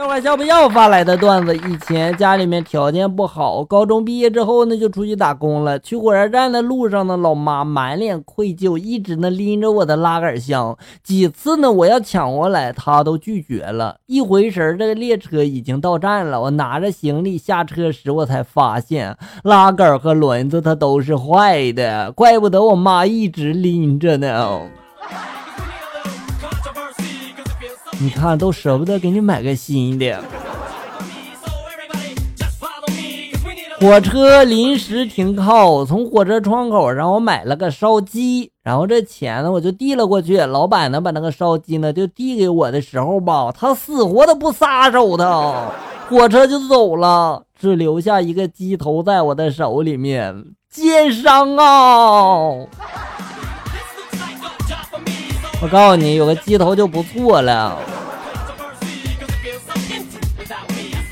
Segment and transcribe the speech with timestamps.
[0.00, 5.78] 笑话笑不笑发来的段子，以前家里面条件不好，高中毕业之后呢就出去打工了。
[5.78, 10.74] 去火车站的路上呢，老妈满脸愧疚，一直呢拎着我的拉杆箱。
[11.02, 13.98] 几次呢我要抢过来，她都拒绝了。
[14.06, 16.40] 一回神，这个列车已经到站了。
[16.40, 19.14] 我拿着行李下车时，我才发现
[19.44, 24.62] 拉杆和轮子它都是坏的，怪不得我妈一直拎着呢。
[28.02, 30.18] 你看，都舍不得给你买个新的。
[33.78, 40.38] 火车临时停靠，从火车窗口让我买了个烧鸡，然后这钱呢我就递了过去。
[40.38, 45.72] 老板呢把那个烧鸡呢就递给我的时候吧，他死活的不撒手的，
[46.08, 52.66] 火车就走了，只留下一个鸡头在我的手里面，奸商啊！
[55.62, 57.78] 我告诉你，有个鸡头就不错了。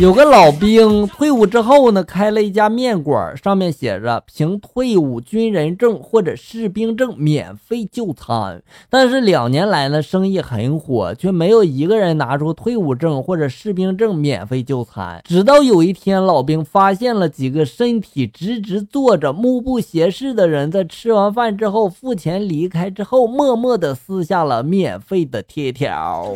[0.00, 8.62] 有个老兵退伍之后呢，开了一家面馆，上面写着凭退伍军人证或者士兵证免费就餐。
[8.88, 15.20] 但是两年来呢，生意很火，却没有一个人拿出退伍证或者士兵证免费就餐。
[15.22, 26.32] 直到有一天，老兵发现了几个身体直直坐着、目不斜视的人在吃完饭之后付钱离开之后，默默地撕下了免费的贴条。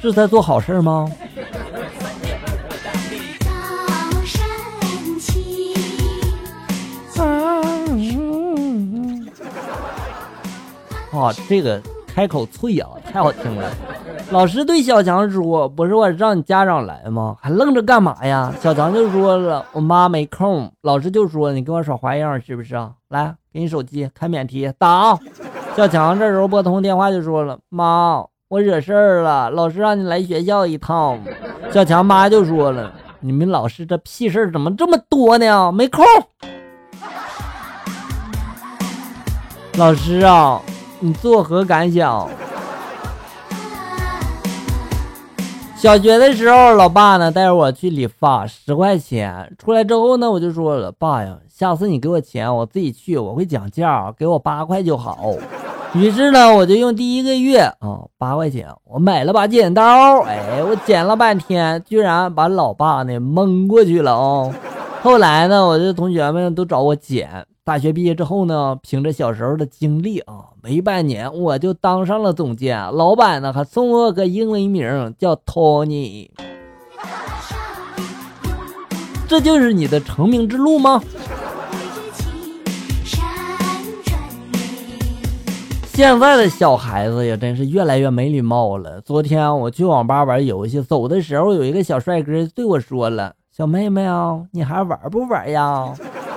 [0.00, 1.10] 是在做好事吗？
[11.24, 13.70] 啊，这个开口脆啊，太好听了。
[14.30, 17.36] 老师对小强说：“不是我让你家长来吗？
[17.40, 22.92] 还愣着干嘛呀？”小强就说了：“我妈没空。”老师就说：“你跟我耍花样是不是啊？
[23.08, 25.18] 来，给你手机开免提打。”
[25.76, 31.18] 小强这时候拨通电话就说了：“妈。”我惹事儿了，老师让你来学校一趟。
[31.72, 35.72] 小强妈就说了：“你们老师这屁事儿怎么这么多呢？
[35.72, 36.04] 没空。”
[39.76, 40.62] 老师啊，
[41.00, 42.28] 你作何感想？
[45.76, 49.54] 小学的时候，老爸呢带着我去理发，十块钱。
[49.58, 55.34] 出来之后呢，我就说了：“爸呀，下次你给我钱，我自己去，我会讲价，给我八块就好。”
[55.92, 64.50] 于是呢，我就用第一个月啊八块钱，我买了把剪刀，哎，我剪了半天，居然把老爸呢蒙过去了哦。
[65.02, 67.46] 后来呢，我的同学们都找我剪。
[67.66, 76.28] 大学毕业之后呢，凭着小时候的经历啊，没半年我就当上了总监，老板呢还送我个英文名叫 Tony。
[79.26, 81.02] 这就是你的成名之路吗？
[85.86, 89.00] 现在的小孩子也真是越来越没礼貌了。
[89.00, 95.94] 昨天我去网吧玩游戏，走的时候有一个小帅哥对我说了：“小妹妹啊，你还玩不玩呀？”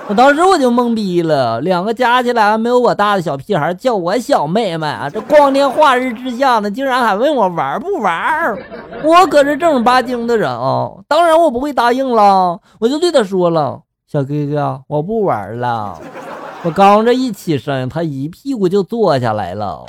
[0.08, 8.56] 我当时我就懵逼了，两个加起来还没有我大的小屁孩叫我小妹妹啊，这光天化日之下呢，竟然还问我玩不玩？
[9.04, 12.58] 我可是正儿八经的人啊，当然我不会答应了。
[12.80, 16.00] 我就对他说了：“小哥哥，我不玩了。”
[16.64, 19.84] 我刚这一起身，他一屁股就坐下来了。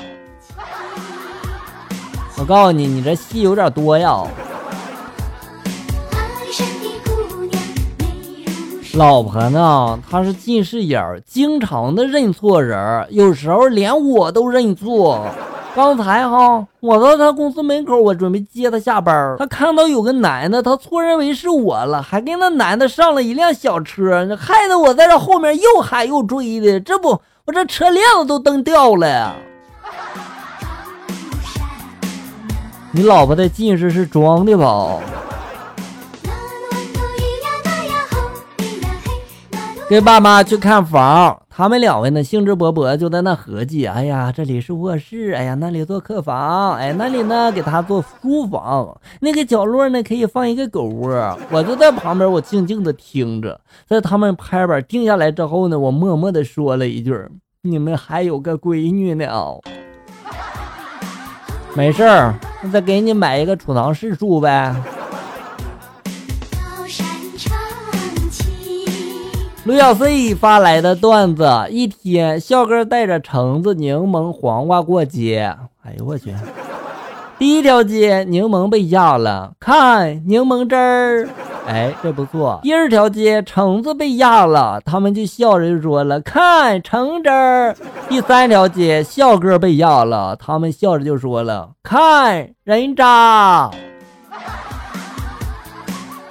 [2.38, 4.22] 我告诉你，你这戏有点多呀。
[8.94, 10.00] 老婆呢？
[10.10, 15.26] 她是近视眼，经常的认错人，有时候连我都认错。
[15.76, 19.36] 刚才哈，我到他公司门口，我准备接他下班。
[19.38, 26.80] 他看到有个男的，他错认为是我了，还跟那男的上了一辆小车，害得我在这后面又喊又追的。
[26.80, 27.10] 这不，
[27.46, 29.36] 我这车链子都蹬掉了。
[32.92, 34.98] 你老婆的近视是装的吧？
[39.90, 41.36] 跟爸妈去看房。
[41.50, 43.88] 他们两位呢，兴致勃勃就在那合计。
[43.88, 51.38] 哎呀，这里是卧室，哎呀，那里做客房，哎，那里呢给他做书房，那个角落呢可以放一个狗窝。
[51.50, 53.60] 我就在旁边，我静静的听着。
[53.88, 57.12] 在他们拍板定下来之后呢，我默默的说了一句
[57.64, 59.26] ：“你们还有个闺女呢。”
[61.74, 62.36] 没事儿，
[62.72, 64.76] 再给你买一个储藏室住呗。
[69.66, 75.54] 卢小 C 发来的段子：一天，笑哥带着橙子、柠檬、黄瓜过街。
[75.84, 76.34] 哎呦我去！
[77.38, 81.28] 第一条街，柠檬被压了，看柠檬汁儿；
[81.68, 82.60] 哎，这不错。
[82.64, 87.76] 第二条街橙子被压了，他们就笑着就说了：“看橙汁儿。”
[88.10, 93.70] 第三条街笑哥被压了，他们笑着就说了：“看人渣。”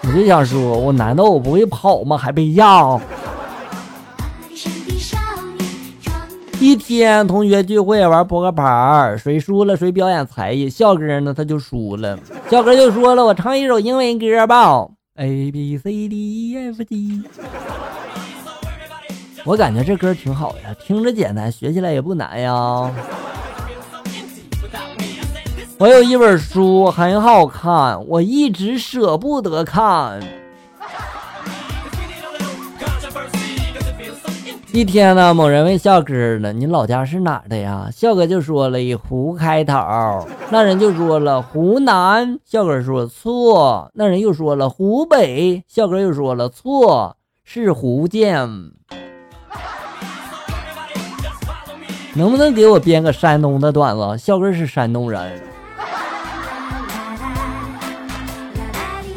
[0.03, 2.17] 我就想说，我难道我不会跑吗？
[2.17, 2.99] 还被压？
[6.61, 10.69] 一天同学聚会玩扑克牌，谁输了谁表演才艺。
[10.69, 12.19] 笑哥呢，他就输了。
[12.51, 17.23] 笑哥就说了：“我唱一首英文歌吧。” A B C D E F G，
[19.45, 22.91] 我感觉这歌挺好呀，听着简单，学起来也不难呀。
[25.79, 30.21] 我有一本书很好看，我一直舍不得看。
[34.79, 39.75] 一天呢，某人问笑哥了：“你老家是哪的呀？”笑哥就说了以湖开头。
[40.51, 42.39] 那人就说了湖南。
[42.45, 43.91] 笑哥说错。
[43.95, 45.65] 那人又说了湖北。
[45.67, 48.49] 笑哥又说了错，是福建。
[52.15, 54.17] 能不能给我编个山东的段子？
[54.17, 55.43] 笑哥是山东人。